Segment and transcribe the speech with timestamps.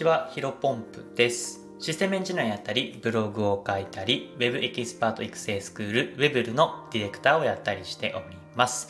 [0.00, 1.60] ちは、ヒロポンプです。
[1.78, 8.88] システムエンジニアやったり、ブログを書いたり、ウェブエキスパート育成スクール、ウェブルのディレクターをやったりしております。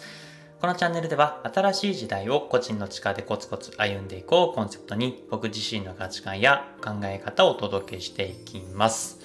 [0.61, 9.19] このチャンネルでは、新しい時代を個人の力でコツコツ歩んでいこうコンセプトに、僕自身の価値観や考え方をお届けしていきます。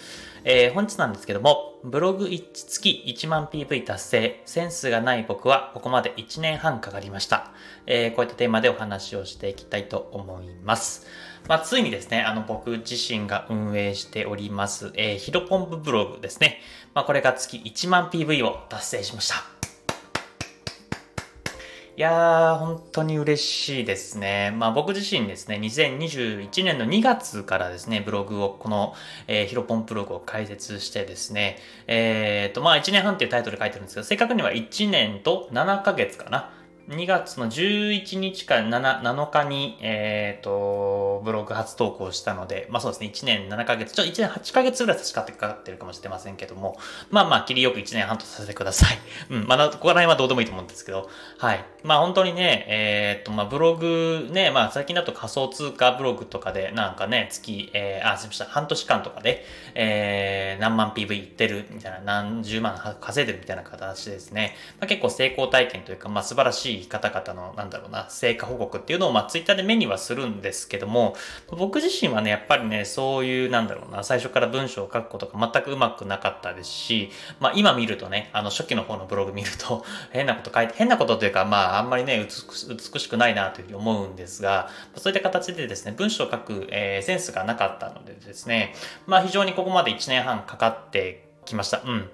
[0.43, 7.51] えー本日なんですけども、ブログ1月1万 PV 達成、センスがない僕はここまで1年半かかりました。
[7.85, 11.05] えーこういったテーマでお話をしていきたいと思います。
[11.47, 16.59] まあ、ついにですね、あの、僕自身が運営しております、えーヒロポンプブログですね。
[16.95, 19.35] まあ、これが月1万 PV を達成しました。
[21.97, 24.53] いやー、本当に嬉しいですね。
[24.57, 28.95] まあ僕自身ですね、2021年の2月からですね、ブログを、この、
[29.27, 31.57] えーヒロポンブログを開設してですね、
[31.87, 36.49] えーと、まあ1年半っていうタイトルで書いてるんですけど、正確には1年と7ヶ月かな。
[36.89, 46.77] 2月の11日から7 7日に、えーと、ブログ初投稿したので、まあそうですね、1年7ヶ月、ちょ、1年8ヶ月ぐらい差し掛かってるかもしれませんけども、
[47.09, 48.99] まあまあ、切りよく1年半とさせてください。
[49.33, 51.65] うん、まあ、ここら辺はどうでもいいと思うんですけど、はい。
[51.81, 64.55] まあ本当にね、えーと、まあブログね、まあ最近だと仮想通貨ブログとかでなんかね、月、えー、あ、すみません、半年間とかで、えー、何万 PV いってるみたいな、何十万稼いでるみたいな形ですね。
[64.79, 71.15] まあ、結構成功体験というか、まあ素晴らしい方々の、なんだろうな、成果報告っていうのを、まあツイッターで目にはするんですけども、
[71.49, 77.09] 僕自身はね、やっぱりね、そういう、なんだろうな、最初から文章を書くことが全くうまくなかったですし、
[77.39, 88.73] まあ今見るとね、あの初期の方のブログ見ると、 変なこと書いて、変なことというか、まああんまりね、美し美しくないなというふうに思うんですが、そういった形でですね、文章を書く、えーセンスがなかったのでですね、
[89.05, 91.81] まあ非常にここまで1年半かかってきました。
[91.85, 92.09] うん。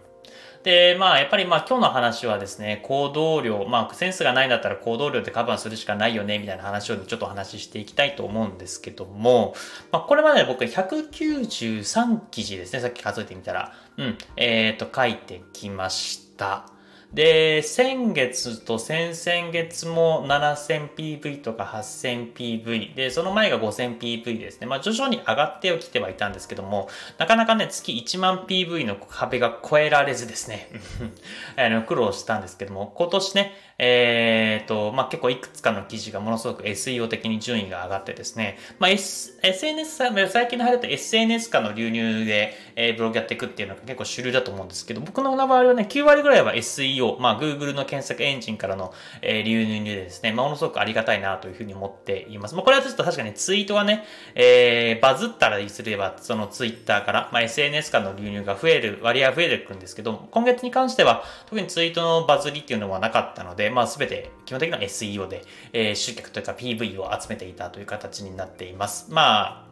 [0.63, 9.55] で、まあ、やっぱりまあ今日の話はですね、行動量、まあセンスがないんだったら行動量でカバーするしかないよね、みたいな話をちょっとお話ししていきたいと思うんですけども、
[9.91, 16.65] まあこれまで僕193記事ですね、さっき数えてみたら、うん、えっ、と書いてきました。
[17.13, 24.67] で、先月と先々月も 7000PV とか 8000PV で、その前が 5000PV ですね。
[24.67, 30.69] まあ徐々に上がってはきてはいたんですけども、なかなかね、月1万 PV の壁が超えられずですね、
[31.57, 33.53] あの苦労したんですけども、今年ね、
[33.83, 39.97] えっ、と、まあ結構いくつかの記事がものすごく SEO 的に順位が上がってですね、まあ、S、SNS、
[40.29, 48.93] 最近の流行った SNS 化の流入で、えーブログやっていくっていうのが結構主流だと思うんですけど、僕の場合はね、9割ぐらいは SEO、まあ Google の検索エンジンからの、
[49.23, 52.53] えー流入でですね、まあ、ものすごくありがたいなというふうに思っています。
[52.53, 54.05] まあこれはちょっと確かにツイートがね、
[54.35, 65.43] えーバズったらすれば、そのツイッターから、まあ SNS 化の流入が増える、割合増えていくんですけど、今月に関しては特にツイートのバズりっていうのはなかったので、まあ全て基本的な SEO で、
[65.73, 69.11] えー集客というか PV を集めていたという形になっています。
[69.11, 69.70] まあ、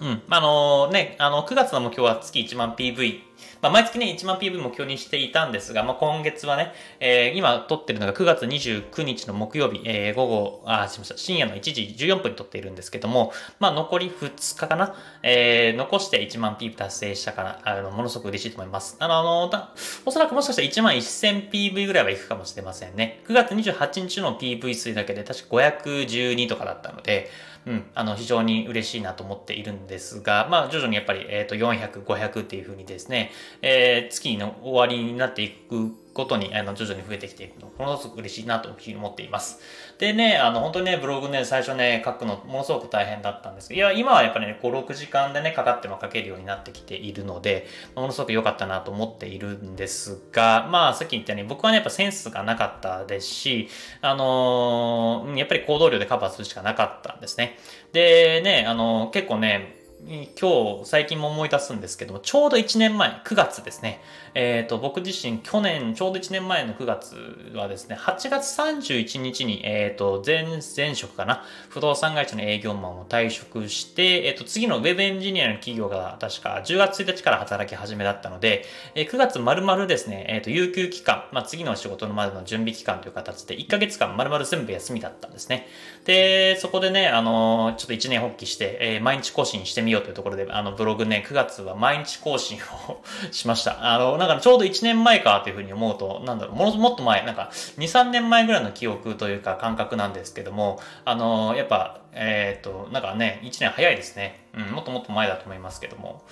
[0.00, 0.22] うん。
[0.30, 3.20] あのね、あの、9月の目標は月1万 PV。
[3.60, 18.96] まあ、毎月ね、1万 PV 目標にしていたんですが、まあ、今月はね、えー今撮ってるのが9月29日の木曜日、えー午後、あ、すみません、深夜の1時14分に撮っているんですけども、まあ、残り2日かな、えー残して1万 PV 達成したから、あの、ものすごく嬉しいと思います。
[19.00, 19.70] あの、あの、だ
[20.04, 23.22] おそらくもしかしたら1万 1000PV ぐらいはいくかもしれませんね。
[23.26, 27.30] 9月28日の PV 数だけで確か512とかだったので、
[27.68, 33.30] うん、あの、非常に嬉しいなと思っているんですが、まあ、徐々にやっぱり、えっ、と、400、500っていうふうにですね、
[33.60, 39.60] えー月の終わりになっていくことに、あの、徐々に増えてきていくの、ものすごく嬉しいなというふうに思っています。
[39.98, 53.68] でね、あの、本当にね、ブログね、最初ね、書くの、ものすごく大変だったんですけど、いや、今はやっぱりね、5、6時間でね、かかっても書けるようになってきているので、ものすごく良かったなと思っているんですが、まあ、さっき言ったように、僕はね、やっぱセンスがなかったですし、
[54.00, 57.58] あのーやっぱり行動量でカバーするしかなかったんですね。
[57.92, 64.00] でね、あの結構ね、今日、最近も思い出すんですけども、ちょうど1年前、9月ですね。
[64.34, 67.16] えっ、と、僕自身、去年、ちょうど1年前の9月
[67.54, 70.46] はですね、8月31日に、えっ、と、前、
[70.76, 78.64] 前職かな、不動産会社の営業マンを退職して、えっ、と、次のウェブエンジニアの企業が確か10月1日から働き始めだったので、
[78.94, 85.66] えー9月丸々ですね、えっ、と、有給期間、まあ、次の仕事のまでの準備期間という形で、1ヶ月間丸々全部休みだったんですね。
[86.04, 92.58] で、そこでね、あのちょっと一年発起して、え毎日更新してみようというところで、あの、ブログね、9月は毎日更新
[92.88, 93.78] をしました。
[93.94, 104.46] あの、なんかちょうど1年前かというふうに思うと、なんだろう、ももっと前、なんか2、3年前ぐらいの記憶というか感覚なんですけども、あのやっぱ、えっ、と、なんかね、1年早いですね。
[104.54, 106.22] うん、もっともっと前だと思いますけども。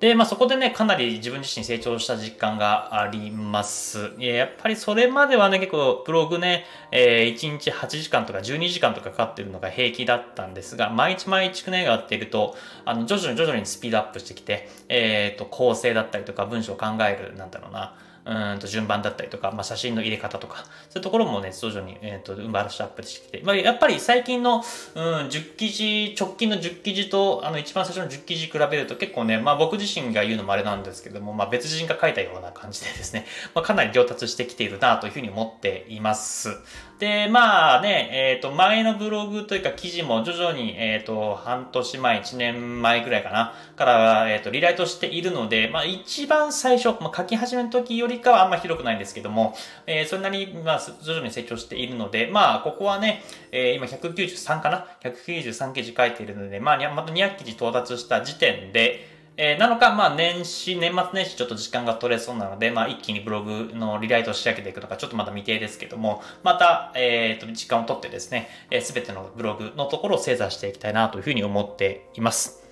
[0.00, 4.12] で、まあそこでね、かなり自分自身成長した実感があります。
[4.18, 12.54] やっぱりそれまではね、結構ブログね、えー、1日8時間とか12時間とかかかってるのが平気だったんですが、毎日毎日ね、やっていると、
[12.84, 17.96] あの、徐々に徐々にスピードアップしてきて、えっ、ー、と、構成だったりとか文章を考える、なんだろうな、
[18.28, 36.50] うんと順番だったりとか、まあ、写真の入れ方とか、そういうところもね、徐々に、えっ、ー、と、バラシュアップしてきて、まあ、やっぱり最近の、うん、10記事、直近の10記事と、あの、一番最初の10記事比べると結構ね、まあ、僕自身が言うのもあれなんですけども、まあ、別人が書いたような感じでですね、まあ、かなり上達してきているなというふうに思っています。
[36.98, 49.54] で、まあね、えっ、ー、と、前のブログというか記事も徐々に、えっ、ー、と、半年前、1年前ぐらいかな、から、えっ、ー、と、リライトしているので、まあ一番最初、まあ書き始めの時よりかはあんま広くないんですけども、
[49.86, 53.22] えー、それなりに、まあ、徐々に成長しているので、まあ、ここはね、
[53.52, 68.48] えー、今193かな ?193 記事書いているので、まあ、また200記事到達した時点で、えー、なのか、まあ、年始、年末年始ちょっと時間が取れそうなので、まあ、一気にブログのリライトを仕上げていくのか、ちょっとまだ未定ですけども、また、えっ、ー、と、時間を取ってですね、
[68.82, 72.64] す、え、べ、てのブログのところを精査していきたいなというふうに思っています。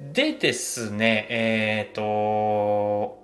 [0.00, 3.23] でですね、えっ、ー、と、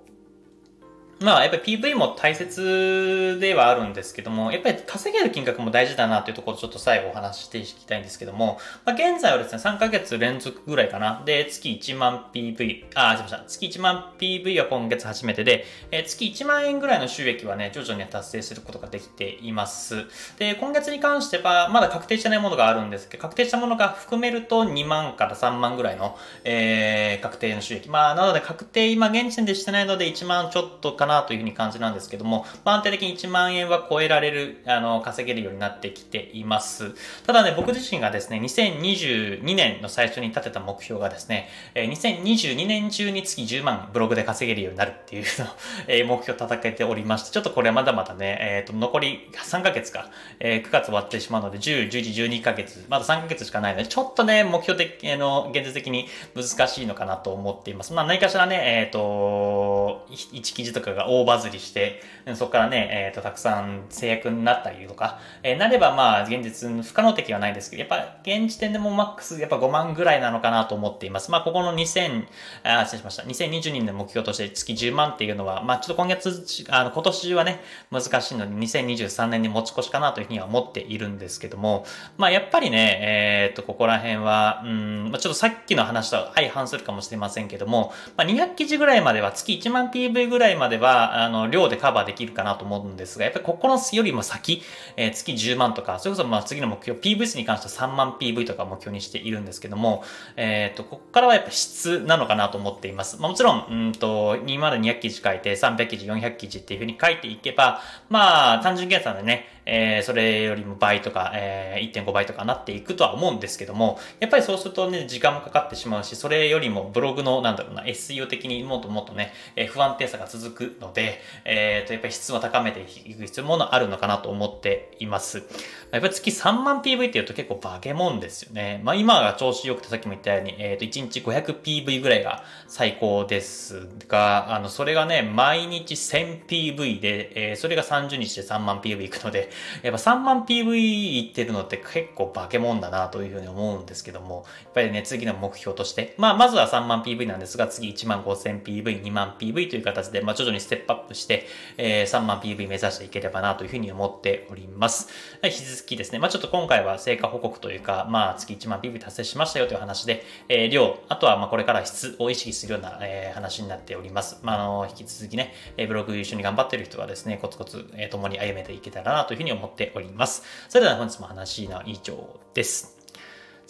[1.21, 11.21] まあ、やっぱり PV も大切ではあるんですけども、やっぱり稼げる金額も大事だなというところをちょっと最後お話ししていきたいんですけども、まあ、現在はですね、3ヶ月連続ぐらいかな。
[11.23, 13.43] で、月1万 PV、あ、すいません。
[13.47, 20.05] 月1万 PV は今月初めてで、え、月1万円ぐらいの収益はね、徐々に達成することができています。
[20.39, 27.89] で、今月に関しては、まだ確定してないものがあるんですけど、確定したものが含めると2万から3万ぐらいの、えー、確定の収益。
[27.89, 36.93] まあ、なので確定今現時点でしてないので1万ちょっとかななというふうに感じなんですけども、まあ、安定的に1万円は超えられる、あの、稼げるようになってきています。
[37.25, 45.47] ただね、僕自身がですね、2022年の最初に立てた目標がですね、2022年中に月10万ブログで稼げるようになるっていうのを、
[45.87, 50.09] え目標を叩けておりまして、ちょっとこれはまだまだね、えっ、ー、と、残り3ヶ月か、
[50.39, 57.93] えー、9月終わってしまうので、10、11、12ヶ月、まだ3ヶ月しかないので、ちょっとね、目標的、あの、現実的に難しいのかなと思っています。
[57.93, 62.01] まあ、何かしらね、えっ、ー、と、1記事とかが大バズりして、
[62.35, 71.31] そこからね、えっ、ー、と、たくさん制約になったりとか、えー、なればまあ、現実不可能的はないですけど、やっぱ、現時点でもマックスやっぱ5万ぐらいなのかなと思っています。
[71.31, 72.25] まあ、ここの2000、
[72.63, 73.23] あ、失礼しました。
[73.23, 77.61] 2022年の目標として月10万っていうのは、まあ、ちょっと今月、あの、今年はね、
[77.91, 81.85] 難しいので、2023年に持ち越しかなというふうには思っているんですけども、
[82.17, 94.61] まあ、やっぱりね、えっ、ー、と、ここら辺は、うん、まあ、ちょっとさっきの話と相反するかもしれませんけども、まあ、200記事ぐらいまでは、月1万 PV ぐらいまでは、あの、量でカバーできるかなと思うんですが、やっぱりここのよりも先、
[94.97, 100.03] えー、月10万とか、それこそまあ次の目標、PV 数に関しては3万 PV とか目標にしているんですけども、
[100.35, 103.17] えっ、ー、と、ここからはやっぱ質なのかなと思っています。
[103.19, 125.43] まあ、もちろん、うんと、2まで200記事書いて、300記事、400記事っていうふうに書いていけば、まあ、単純計算でね、えー、それよりも倍とか、えー、1.5倍とかなっていくとは思うんですけども、やっぱりそうするとね、時間もかかってしまうし、それよりもブログの、なんだろうな、SEO 的にもっともっとね、えー、不安定さが続くので、えー、と、やっぱり質を高めていく必要もあるのかなと思っています。
[125.91, 128.81] やっぱり月3万 PV って言うと結構バケモンですよね。
[128.83, 139.50] まあ今が調子良くてさっきも言ったように、えっ、ー、と、1日 500PV ぐらいが最高ですが、あの、それがね、毎日 1000PV で、えー、それが30日で3万 PV いくので、
[139.83, 151.47] やっぱ3万 PV いってるのって結構化け物だなというふうに思うんですけども、やっぱりね、次の目標として、まあ、まずは3万 PV なんですが、次1万5000 PV、2万 PV という形で、まあ、徐々にステップアップして、
[151.77, 155.09] えー、3万 PV 目指していければなというふうに思っております。
[155.43, 164.39] 引き続きですね、まあ、ちょっと今回は成果報告というか、まあ、月1万 PV 達成しましたよという話で、えー、量、あとはまあこれから質を意識するような、えー、話になっております。
[164.43, 170.43] まあ、あの、引き続きね、ブログ一緒に頑張ってる人はですね、コツコツ、えー、共に歩めていけたらなというふうにに思っております。
[170.69, 173.00] それでは本日も話の以上です。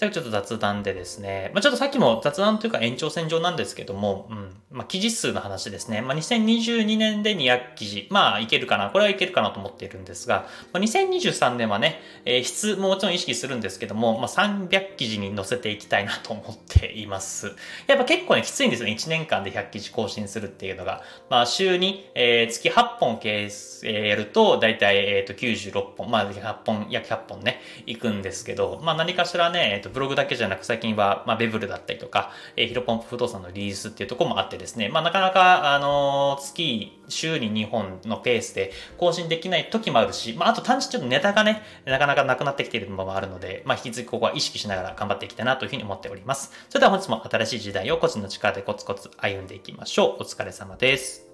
[0.02, 6.02] 最後ちょっと雑談でですね、まあ、ちょっとさっきも雑談というか延長線上なんですけども、うん、まあ、記事数の話ですね。
[6.02, 8.08] まあ、2022年で200記事。
[8.10, 8.90] まあ、いけるかな。
[8.90, 17.56] これはいけるかなと思っているんですが、まあ、2023年はね、えー、質ももちろん意識するんですけども、まあ、300記事に載せていきたいなと思っています。
[17.86, 18.94] やっぱ結構ね、きついんですよね。
[18.94, 21.04] 1年間で100記事更新するっていうのが。
[21.30, 46.52] まあ、週に、えー、月8本計、えー、やると、だいたい、えっ、ー、と、96本、まあ、100本、約100本ね、いくんですけど、まあ、何かしらね、えっ、ー、と、ブログだけじゃなく最近は、まあ、ベブルだったりとか、えー、ヒロポンプ不動産のリリースっていうところもあってですね、まあ、なかなか、あのー、月、週に2本のペースで更新できない時もあるし、まあ、あと単純にちょっとネタがね、なかなかなくなってきている部分もあるので、まあ、引き続きここは意識しながら頑張っていきたいなというふうに思っております。
[46.70, 50.24] それでは本日も新しい時代を個人の力でコツコツ歩んでいきましょう。
[50.24, 51.28] お疲れ様です。